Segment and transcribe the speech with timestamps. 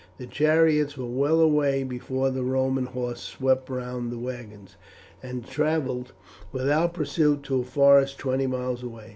[0.17, 4.75] The chariots were well away before the Roman horse swept round the wagons,
[5.21, 6.13] and travelled
[6.51, 9.09] without pursuit to a forest twenty miles away.